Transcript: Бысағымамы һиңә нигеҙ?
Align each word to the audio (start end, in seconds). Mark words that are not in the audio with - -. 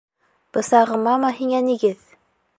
Бысағымамы 0.57 1.31
һиңә 1.43 1.61
нигеҙ? 1.69 2.05